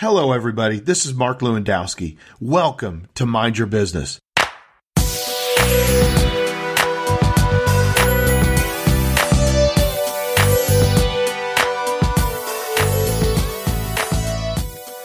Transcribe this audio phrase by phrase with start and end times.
[0.00, 0.78] Hello, everybody.
[0.78, 2.18] This is Mark Lewandowski.
[2.38, 4.20] Welcome to Mind Your Business.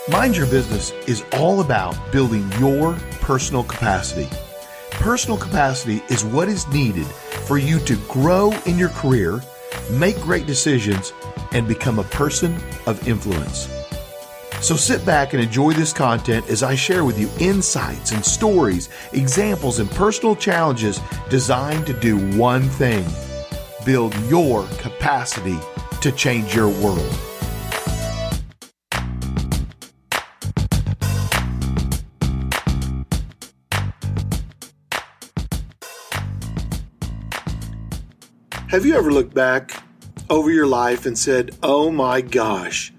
[0.07, 4.29] Mind Your Business is all about building your personal capacity.
[4.91, 7.07] Personal capacity is what is needed
[7.47, 9.41] for you to grow in your career,
[9.89, 11.13] make great decisions,
[11.51, 12.55] and become a person
[12.85, 13.67] of influence.
[14.63, 18.87] So sit back and enjoy this content as I share with you insights and stories,
[19.11, 23.05] examples, and personal challenges designed to do one thing
[23.85, 25.57] build your capacity
[25.99, 27.13] to change your world.
[38.69, 39.83] Have you ever looked back
[40.29, 42.92] over your life and said, Oh my gosh,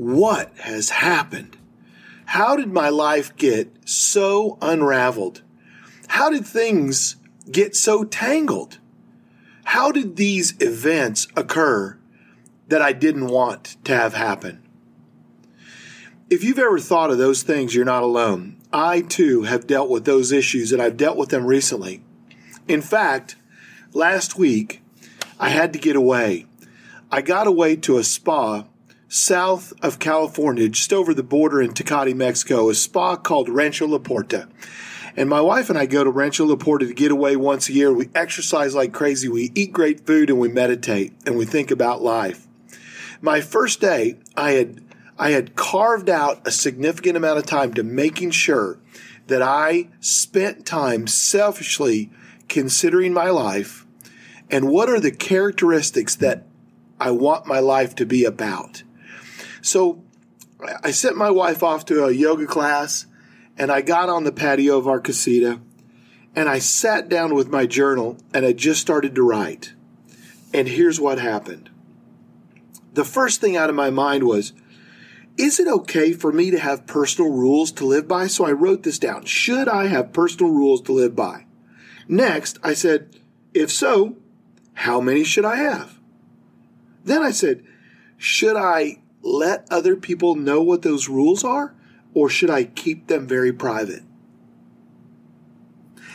[0.00, 1.58] what has happened?
[2.24, 5.42] How did my life get so unraveled?
[6.08, 7.16] How did things
[7.50, 8.78] get so tangled?
[9.64, 11.98] How did these events occur
[12.68, 14.62] that I didn't want to have happen?
[16.30, 18.56] If you've ever thought of those things, you're not alone.
[18.72, 22.02] I too have dealt with those issues and I've dealt with them recently.
[22.66, 23.36] In fact,
[23.92, 24.80] last week,
[25.38, 26.46] I had to get away.
[27.12, 28.64] I got away to a spa
[29.10, 33.98] south of California, just over the border in Tecate, Mexico, a spa called Rancho La
[33.98, 34.48] Puerta.
[35.16, 37.72] And my wife and I go to Rancho La Puerta to get away once a
[37.72, 37.92] year.
[37.92, 39.28] We exercise like crazy.
[39.28, 42.46] We eat great food and we meditate and we think about life.
[43.20, 44.80] My first day, I had,
[45.18, 48.78] I had carved out a significant amount of time to making sure
[49.26, 52.12] that I spent time selfishly
[52.48, 53.84] considering my life
[54.48, 56.46] and what are the characteristics that
[57.00, 58.84] I want my life to be about.
[59.62, 60.02] So
[60.82, 63.06] I sent my wife off to a yoga class
[63.56, 65.60] and I got on the patio of our casita
[66.34, 69.74] and I sat down with my journal and I just started to write.
[70.52, 71.70] And here's what happened.
[72.94, 74.52] The first thing out of my mind was,
[75.36, 78.26] is it okay for me to have personal rules to live by?
[78.26, 79.24] So I wrote this down.
[79.24, 81.46] Should I have personal rules to live by?
[82.08, 83.16] Next, I said,
[83.54, 84.16] if so,
[84.74, 85.98] how many should I have?
[87.04, 87.64] Then I said,
[88.18, 91.74] should I let other people know what those rules are
[92.14, 94.02] or should I keep them very private?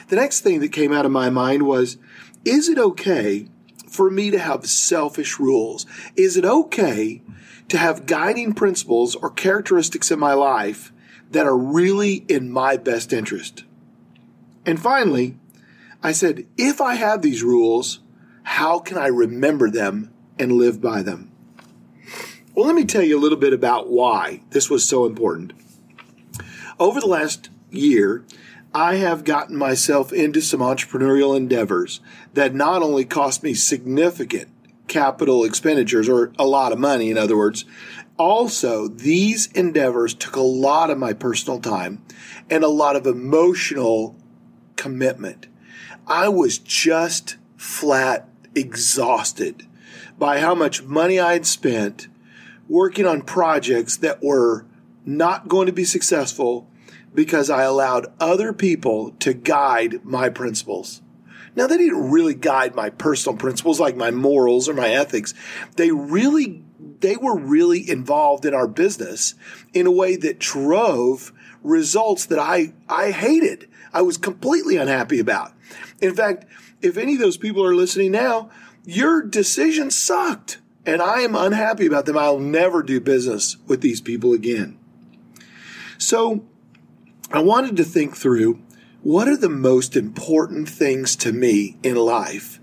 [0.07, 1.97] The next thing that came out of my mind was,
[2.43, 3.47] is it okay
[3.88, 5.85] for me to have selfish rules?
[6.16, 7.21] Is it okay
[7.69, 10.91] to have guiding principles or characteristics in my life
[11.31, 13.63] that are really in my best interest?
[14.66, 15.37] And finally,
[16.03, 17.99] I said, if I have these rules,
[18.43, 21.31] how can I remember them and live by them?
[22.55, 25.51] Well, let me tell you a little bit about why this was so important.
[26.79, 28.23] Over the last year,
[28.73, 31.99] I have gotten myself into some entrepreneurial endeavors
[32.33, 34.47] that not only cost me significant
[34.88, 37.66] capital expenditures or a lot of money, in other words,
[38.17, 42.05] also these endeavors took a lot of my personal time
[42.49, 44.16] and a lot of emotional
[44.77, 45.47] commitment.
[46.07, 49.67] I was just flat exhausted
[50.17, 52.07] by how much money I had spent
[52.67, 54.65] working on projects that were
[55.05, 56.69] not going to be successful
[57.13, 61.01] because I allowed other people to guide my principles.
[61.55, 65.33] Now, they didn't really guide my personal principles like my morals or my ethics.
[65.77, 66.63] They really,
[66.99, 69.35] they were really involved in our business
[69.73, 71.31] in a way that drove
[71.63, 73.69] results that I, I hated.
[73.93, 75.53] I was completely unhappy about.
[76.01, 76.45] In fact,
[76.81, 78.49] if any of those people are listening now,
[78.83, 82.18] your decision sucked and I am unhappy about them.
[82.18, 84.78] I'll never do business with these people again.
[85.97, 86.46] So
[87.31, 88.62] I wanted to think through
[89.01, 92.59] what are the most important things to me in life.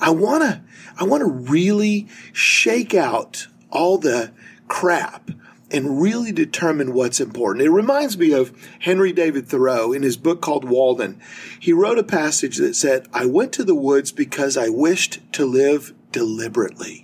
[0.00, 0.62] I want to,
[0.98, 4.32] I want to really shake out all the
[4.68, 5.30] crap
[5.70, 7.64] and really determine what's important.
[7.64, 11.20] It reminds me of Henry David Thoreau in his book called Walden.
[11.58, 15.44] He wrote a passage that said, I went to the woods because I wished to
[15.44, 17.03] live deliberately.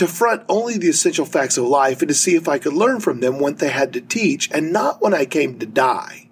[0.00, 3.00] To front only the essential facts of life and to see if I could learn
[3.00, 6.30] from them what they had to teach, and not when I came to die,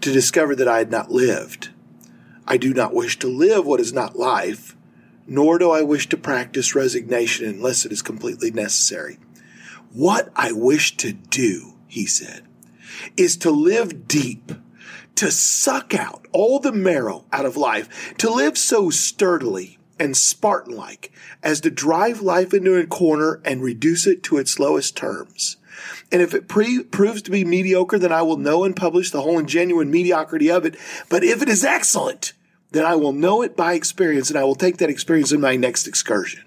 [0.00, 1.70] to discover that I had not lived.
[2.46, 4.76] I do not wish to live what is not life,
[5.26, 9.18] nor do I wish to practice resignation unless it is completely necessary.
[9.92, 12.42] What I wish to do, he said,
[13.16, 14.52] is to live deep,
[15.16, 20.76] to suck out all the marrow out of life, to live so sturdily and Spartan
[20.76, 21.10] like
[21.42, 25.56] as to drive life into a corner and reduce it to its lowest terms.
[26.12, 29.22] And if it pre- proves to be mediocre, then I will know and publish the
[29.22, 30.76] whole and genuine mediocrity of it.
[31.08, 32.34] But if it is excellent,
[32.70, 35.56] then I will know it by experience and I will take that experience in my
[35.56, 36.44] next excursion.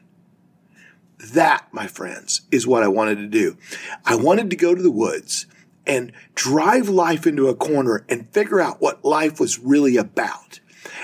[1.34, 3.58] That, my friends, is what I wanted to do.
[4.06, 5.48] I wanted to go to the woods
[5.86, 10.60] and drive life into a corner and figure out what life was really about.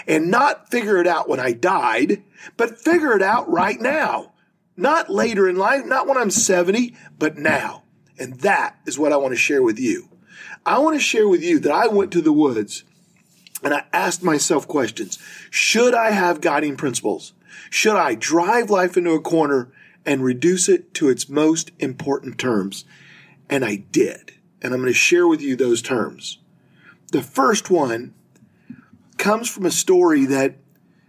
[0.07, 2.23] And not figure it out when I died,
[2.57, 4.33] but figure it out right now.
[4.75, 7.83] Not later in life, not when I'm 70, but now.
[8.17, 10.09] And that is what I want to share with you.
[10.65, 12.83] I want to share with you that I went to the woods
[13.63, 15.17] and I asked myself questions.
[15.49, 17.33] Should I have guiding principles?
[17.69, 19.71] Should I drive life into a corner
[20.05, 22.85] and reduce it to its most important terms?
[23.49, 24.33] And I did.
[24.61, 26.39] And I'm going to share with you those terms.
[27.11, 28.13] The first one
[29.18, 30.56] comes from a story that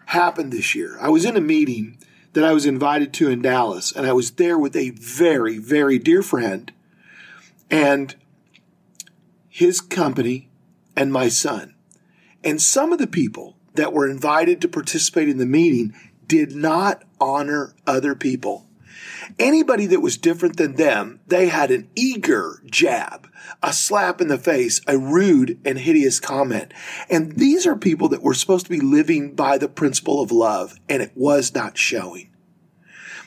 [0.06, 0.98] happened this year.
[1.00, 1.98] I was in a meeting
[2.32, 5.98] that I was invited to in Dallas, and I was there with a very, very
[5.98, 6.72] dear friend
[7.70, 8.14] and
[9.48, 10.48] his company
[10.96, 11.74] and my son.
[12.42, 15.94] And some of the people that were invited to participate in the meeting
[16.26, 18.66] did not honor other people.
[19.38, 23.28] Anybody that was different than them, they had an eager jab,
[23.62, 26.72] a slap in the face, a rude and hideous comment.
[27.10, 30.78] And these are people that were supposed to be living by the principle of love,
[30.88, 32.30] and it was not showing.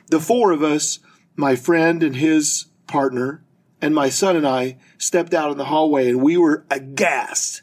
[0.07, 0.99] The four of us,
[1.35, 3.43] my friend and his partner,
[3.81, 7.61] and my son and I stepped out in the hallway and we were aghast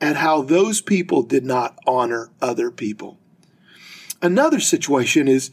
[0.00, 3.18] at how those people did not honor other people.
[4.20, 5.50] Another situation is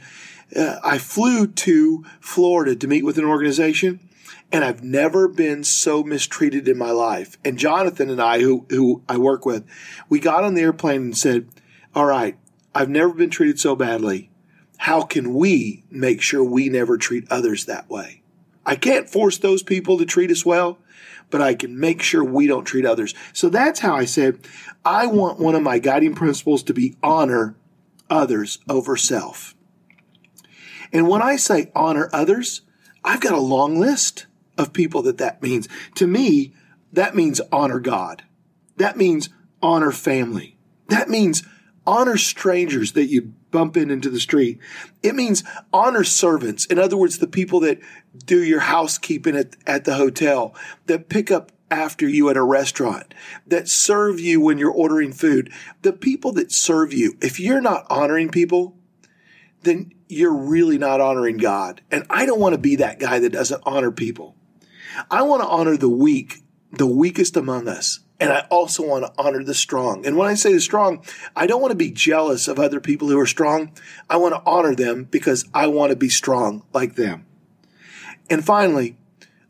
[0.56, 4.00] uh, I flew to Florida to meet with an organization
[4.56, 7.38] and I've never been so mistreated in my life.
[7.44, 9.66] And Jonathan and I, who, who I work with,
[10.08, 11.50] we got on the airplane and said,
[11.94, 12.38] all right,
[12.74, 14.30] I've never been treated so badly.
[14.78, 18.22] How can we make sure we never treat others that way?
[18.66, 20.80] I can't force those people to treat us well,
[21.30, 23.14] but I can make sure we don't treat others.
[23.34, 24.40] So that's how I said,
[24.86, 27.58] I want one of my guiding principles to be honor
[28.10, 29.54] others over self.
[30.94, 32.62] And when I say honor others,
[33.04, 35.68] I've got a long list of people that that means.
[35.96, 36.54] To me,
[36.94, 38.24] that means honor God.
[38.78, 39.30] That means
[39.62, 40.58] honor family.
[40.88, 41.44] That means
[41.88, 44.60] honor strangers that you bump in into the street.
[45.04, 46.66] It means honor servants.
[46.66, 47.80] In other words, the people that
[48.26, 50.56] do your housekeeping at, at the hotel,
[50.88, 53.14] that pick up after you at a restaurant,
[53.48, 55.52] that serve you when you're ordering food.
[55.82, 58.78] The people that serve you, if you're not honoring people,
[59.64, 61.82] then you're really not honoring God.
[61.92, 64.36] And I don't want to be that guy that doesn't honor people.
[65.10, 68.00] I want to honor the weak, the weakest among us.
[68.20, 70.06] And I also want to honor the strong.
[70.06, 71.04] And when I say the strong,
[71.36, 73.74] I don't want to be jealous of other people who are strong.
[74.10, 77.26] I want to honor them because I want to be strong like them.
[78.30, 78.98] And finally,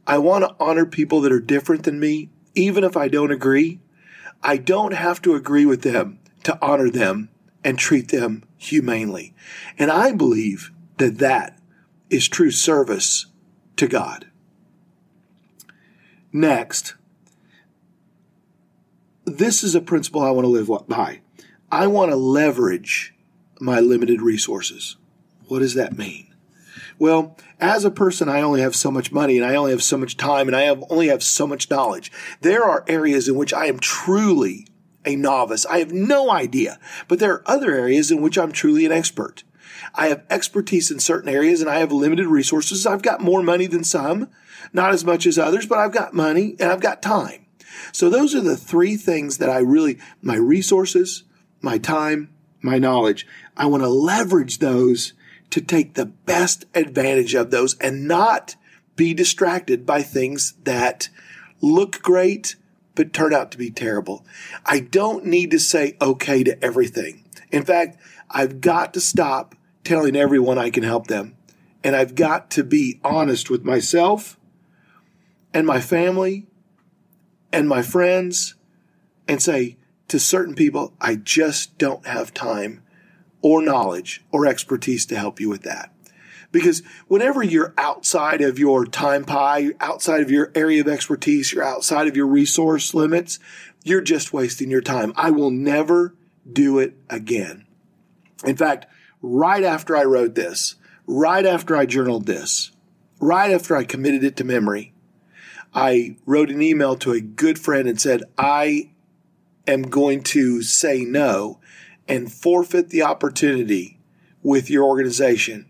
[0.07, 3.79] I want to honor people that are different than me, even if I don't agree.
[4.41, 7.29] I don't have to agree with them to honor them
[7.63, 9.33] and treat them humanely.
[9.77, 11.59] And I believe that that
[12.09, 13.25] is true service
[13.77, 14.27] to God.
[16.35, 16.95] Next,
[19.23, 21.21] this is a principle I want to live by.
[21.71, 23.15] I want to leverage
[23.61, 24.97] my limited resources.
[25.47, 26.35] What does that mean?
[26.99, 29.97] Well, as a person, I only have so much money and I only have so
[29.97, 32.11] much time and I have only have so much knowledge.
[32.41, 34.67] There are areas in which I am truly
[35.05, 35.65] a novice.
[35.65, 39.45] I have no idea, but there are other areas in which I'm truly an expert.
[39.97, 42.85] I have expertise in certain areas and I have limited resources.
[42.85, 44.29] I've got more money than some,
[44.73, 47.45] not as much as others, but I've got money and I've got time.
[47.91, 51.23] So those are the three things that I really, my resources,
[51.61, 52.29] my time,
[52.61, 53.25] my knowledge.
[53.55, 55.13] I want to leverage those
[55.51, 58.55] to take the best advantage of those and not
[58.95, 61.09] be distracted by things that
[61.61, 62.55] look great,
[62.95, 64.25] but turn out to be terrible.
[64.65, 67.23] I don't need to say okay to everything.
[67.51, 67.97] In fact,
[68.29, 69.55] I've got to stop
[69.85, 71.37] telling everyone I can help them.
[71.83, 74.39] And I've got to be honest with myself
[75.53, 76.47] and my family
[77.53, 78.55] and my friends
[79.27, 79.77] and say
[80.07, 82.83] to certain people, I just don't have time
[83.41, 85.93] or knowledge or expertise to help you with that.
[86.51, 91.63] Because whenever you're outside of your time pie, outside of your area of expertise, you're
[91.63, 93.39] outside of your resource limits,
[93.83, 95.13] you're just wasting your time.
[95.15, 96.15] I will never
[96.51, 97.65] do it again.
[98.43, 98.87] In fact,
[99.25, 100.75] right after I wrote this,
[101.07, 102.71] right after I journaled this,
[103.19, 104.93] right after I committed it to memory,
[105.73, 108.91] I wrote an email to a good friend and said, I
[109.67, 111.59] am going to say no
[112.07, 113.99] and forfeit the opportunity
[114.43, 115.65] with your organization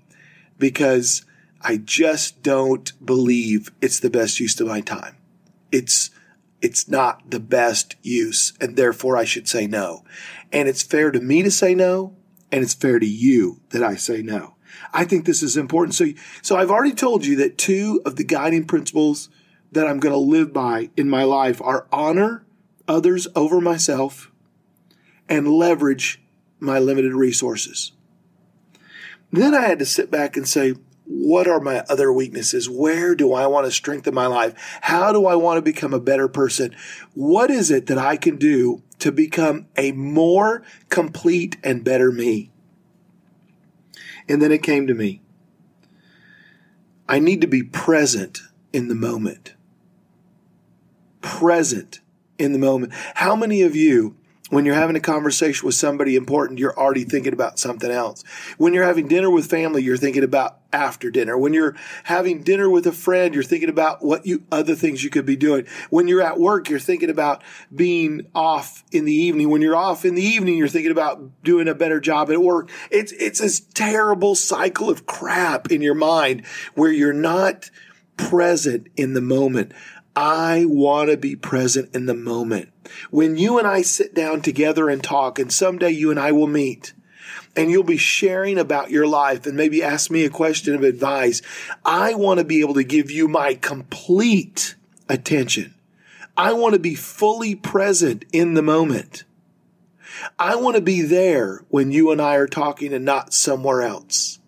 [0.59, 1.23] because
[1.61, 5.15] I just don't believe it's the best use of my time.
[5.71, 6.09] It's
[6.61, 10.03] it's not the best use, and therefore I should say no.
[10.51, 12.15] And it's fair to me to say no,
[12.55, 14.55] and it's fair to you that I say no.
[14.93, 15.93] I think this is important.
[15.93, 16.05] So,
[16.41, 19.27] so I've already told you that two of the guiding principles
[19.73, 22.45] that I'm going to live by in my life are honor
[22.87, 24.31] others over myself
[25.27, 26.23] and leverage
[26.57, 27.91] my limited resources.
[29.33, 32.69] Then I had to sit back and say, what are my other weaknesses?
[32.69, 34.53] Where do I want to strengthen my life?
[34.81, 36.75] How do I want to become a better person?
[37.13, 42.51] What is it that I can do to become a more complete and better me?
[44.27, 45.21] And then it came to me.
[47.07, 48.41] I need to be present
[48.73, 49.53] in the moment.
[51.21, 51.99] Present
[52.39, 52.93] in the moment.
[53.15, 54.15] How many of you
[54.51, 58.23] when you're having a conversation with somebody important, you're already thinking about something else.
[58.57, 61.35] When you're having dinner with family, you're thinking about after dinner.
[61.35, 65.09] When you're having dinner with a friend, you're thinking about what you, other things you
[65.09, 65.65] could be doing.
[65.89, 69.49] When you're at work, you're thinking about being off in the evening.
[69.49, 72.69] When you're off in the evening, you're thinking about doing a better job at work.
[72.91, 77.71] It's, it's this terrible cycle of crap in your mind where you're not
[78.15, 79.71] present in the moment.
[80.15, 82.69] I want to be present in the moment.
[83.09, 86.47] When you and I sit down together and talk, and someday you and I will
[86.47, 86.93] meet,
[87.55, 91.41] and you'll be sharing about your life and maybe ask me a question of advice,
[91.83, 94.75] I want to be able to give you my complete
[95.09, 95.73] attention.
[96.37, 99.23] I want to be fully present in the moment.
[100.37, 104.39] I want to be there when you and I are talking and not somewhere else.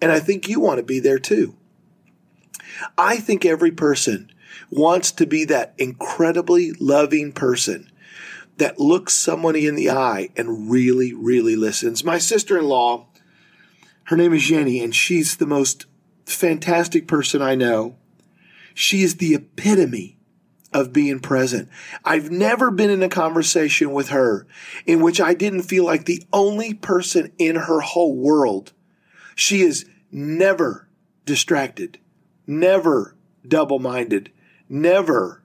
[0.00, 1.56] And I think you want to be there too.
[2.98, 4.30] I think every person
[4.76, 7.90] wants to be that incredibly loving person
[8.58, 12.04] that looks somebody in the eye and really, really listens.
[12.04, 13.06] My sister in law,
[14.04, 15.86] her name is Jenny, and she's the most
[16.24, 17.96] fantastic person I know.
[18.74, 20.18] She is the epitome
[20.72, 21.68] of being present.
[22.04, 24.46] I've never been in a conversation with her
[24.84, 28.72] in which I didn't feel like the only person in her whole world.
[29.34, 30.88] She is never
[31.24, 31.98] distracted,
[32.46, 33.16] never
[33.46, 34.30] double minded,
[34.68, 35.42] never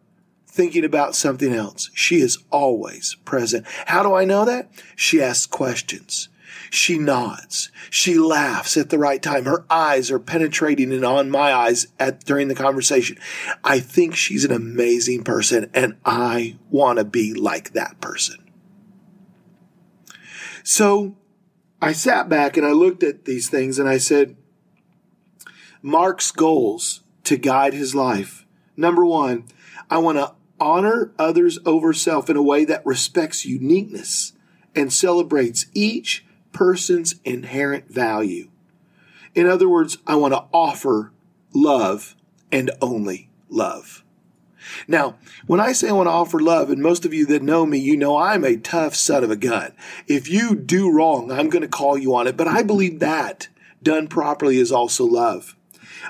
[0.48, 1.90] thinking about something else.
[1.94, 3.66] She is always present.
[3.86, 4.70] How do I know that?
[4.96, 6.28] She asks questions.
[6.70, 7.72] She nods.
[7.90, 9.46] She laughs at the right time.
[9.46, 13.18] Her eyes are penetrating and on my eyes at during the conversation.
[13.64, 18.38] I think she's an amazing person and I want to be like that person.
[20.64, 21.16] So
[21.82, 24.36] I sat back and I looked at these things and I said,
[25.82, 28.46] Mark's goals to guide his life
[28.78, 29.46] Number one,
[29.90, 34.34] I want to honor others over self in a way that respects uniqueness
[34.76, 38.50] and celebrates each person's inherent value.
[39.34, 41.12] In other words, I want to offer
[41.54, 42.16] love
[42.52, 44.04] and only love.
[44.88, 45.16] Now,
[45.48, 47.78] when I say I want to offer love, and most of you that know me,
[47.80, 49.74] you know I'm a tough son of a gun.
[50.08, 52.38] If you do wrong, I'm going to call you on it.
[52.38, 53.48] But I believe that
[53.82, 55.56] done properly is also love.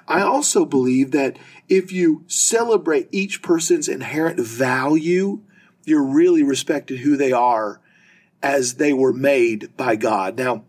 [0.08, 5.42] I also believe that if you celebrate each person's inherent value,
[5.86, 7.82] you're really respecting who they are
[8.44, 10.38] as they were made by God.
[10.38, 10.64] Now,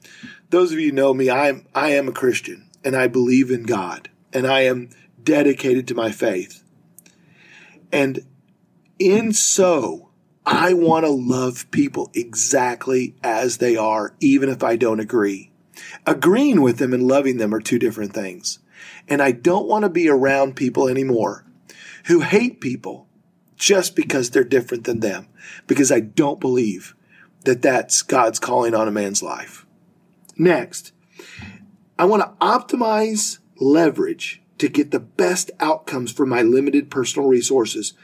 [0.51, 3.63] those of you know me, I am, I am a Christian and I believe in
[3.65, 4.91] God and I am
[5.23, 6.63] dedicated to my faith.
[7.91, 8.27] And
[8.99, 10.11] in so,
[10.45, 15.53] I want to love people exactly as they are, even if I don't agree.
[16.07, 18.59] Agreeing with them and loving them are two different things.
[19.09, 21.45] And I don't want to be around people anymore
[22.07, 23.07] who hate people
[23.57, 25.29] just because they're different than them,
[25.67, 26.97] because I don't believe
[27.45, 29.67] that that's God's calling on a man's life.
[30.37, 30.93] Next,
[31.99, 37.95] I want to optimize leverage to get the best outcomes from my limited personal resources.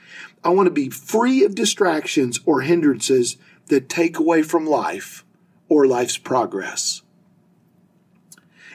[0.45, 5.25] I want to be free of distractions or hindrances that take away from life
[5.69, 7.03] or life's progress.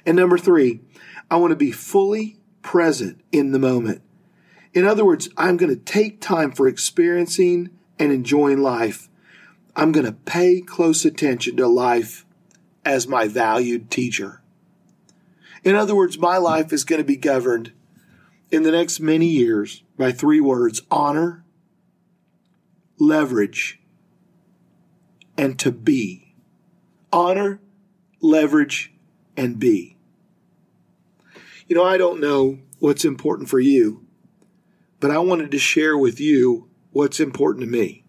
[0.05, 0.81] And number three,
[1.29, 4.01] I want to be fully present in the moment.
[4.73, 9.09] In other words, I'm going to take time for experiencing and enjoying life.
[9.75, 12.25] I'm going to pay close attention to life
[12.85, 14.41] as my valued teacher.
[15.63, 17.71] In other words, my life is going to be governed
[18.51, 21.43] in the next many years by three words honor,
[22.97, 23.79] leverage,
[25.37, 26.35] and to be.
[27.11, 27.59] Honor,
[28.21, 28.93] leverage,
[29.37, 29.97] and be.
[31.73, 34.05] You know, I don't know what's important for you,
[34.99, 38.03] but I wanted to share with you what's important to me.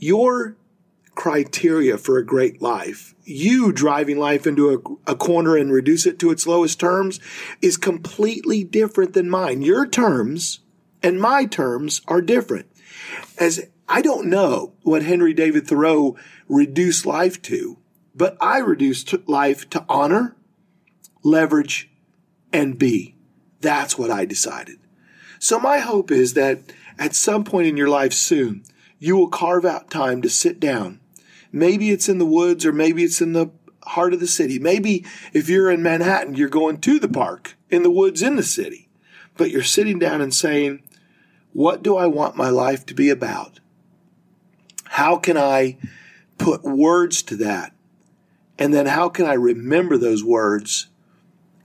[0.00, 0.56] Your
[1.14, 3.14] criteria for a great life.
[3.22, 7.20] You driving life into a, a, corner and reduce it to its lowest terms
[7.62, 9.62] is completely different than mine.
[9.62, 10.58] Your terms
[11.00, 12.66] and my terms are different.
[13.38, 16.16] As I don't know what Henry David Thoreau
[16.48, 17.78] reduced life to,
[18.16, 20.34] but I reduced life to honor,
[21.22, 21.88] leverage,
[22.52, 23.14] and be.
[23.60, 24.78] That's what I decided.
[25.38, 26.60] So my hope is that
[26.98, 28.64] at some point in your life soon,
[28.98, 31.00] you will carve out time to sit down.
[31.52, 33.50] Maybe it's in the woods or maybe it's in the
[33.84, 34.58] heart of the city.
[34.58, 38.42] Maybe if you're in Manhattan, you're going to the park in the woods in the
[38.42, 38.88] city,
[39.36, 40.82] but you're sitting down and saying,
[41.52, 43.60] what do I want my life to be about?
[44.84, 45.78] How can I
[46.36, 47.72] put words to that?
[48.58, 50.88] And then how can I remember those words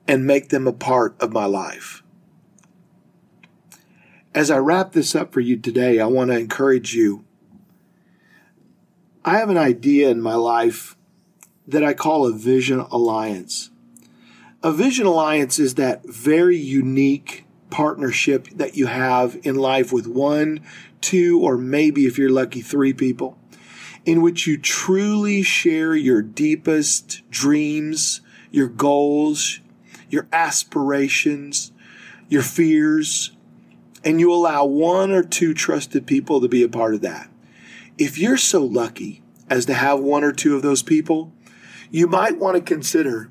[0.08, 2.04] and make them a part of my life?
[4.36, 7.24] As I wrap this up for you today, I want to encourage you.
[9.24, 10.98] I have an idea in my life
[11.68, 13.70] that I call a vision alliance.
[14.64, 20.62] A vision alliance is that very unique partnership that you have in life with one,
[21.02, 23.38] two, or maybe if you're lucky, three people,
[24.06, 29.60] in which you truly share your deepest dreams, your goals,
[30.14, 31.72] your aspirations,
[32.30, 33.32] your fears,
[34.04, 37.30] and you allow one or two trusted people to be a part of that.
[37.98, 41.34] If you're so lucky as to have one or two of those people,
[41.90, 43.30] you might want to consider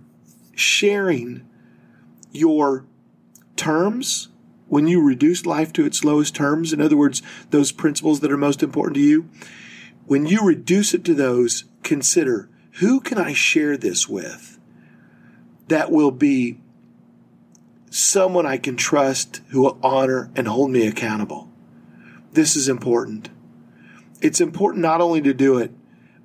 [0.55, 1.47] sharing
[2.33, 2.85] your
[3.57, 4.29] terms
[4.69, 8.39] when you reduce life to its lowest terms, in other words, those principles that are
[8.39, 9.29] most important to you,
[10.07, 14.59] when you reduce it to those, consider who can I share this with
[15.69, 16.59] that will be
[17.93, 21.51] someone I can trust who will honor and hold me accountable.
[22.33, 23.29] This is important.
[24.23, 25.73] It's important not only to do it,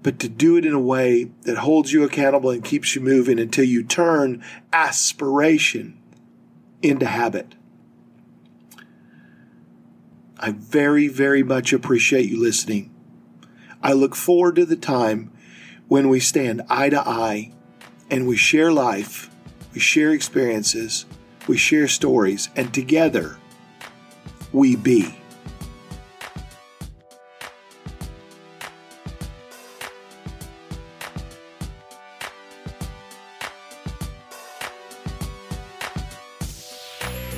[0.01, 3.37] but to do it in a way that holds you accountable and keeps you moving
[3.37, 5.99] until you turn aspiration
[6.81, 7.55] into habit.
[10.39, 12.95] I very, very much appreciate you listening.
[13.83, 15.31] I look forward to the time
[15.89, 17.51] when we stand eye to eye
[18.09, 19.29] and we share life,
[19.73, 21.05] we share experiences,
[21.47, 23.37] we share stories, and together
[24.51, 25.15] we be.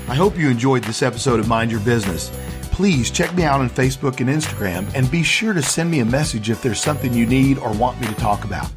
[0.07, 2.31] I hope you enjoyed this episode of Mind Your Business
[2.79, 6.05] please check me out on Facebook and Instagram and be sure to send me a
[6.05, 8.71] message if there's something you need or want me to talk about.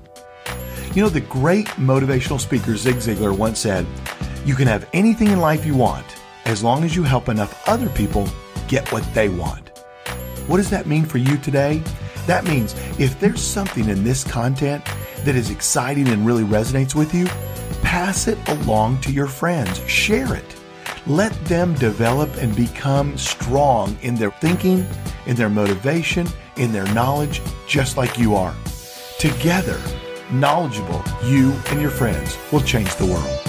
[0.92, 3.86] You know, the great motivational speaker Zig Ziglar once said,
[4.44, 6.04] You can have anything in life you want
[6.46, 8.26] as long as you help enough other people
[8.66, 9.68] get what they want.
[10.48, 11.80] What does that mean for you today?
[12.26, 14.84] That means if there's something in this content
[15.18, 17.26] that is exciting and really resonates with you,
[17.82, 20.56] pass it along to your friends, share it.
[21.06, 24.84] Let them develop and become strong in their thinking,
[25.26, 26.26] in their motivation,
[26.56, 28.54] in their knowledge, just like you are.
[29.20, 29.80] Together,
[30.32, 33.41] knowledgeable, you and your friends will change the world.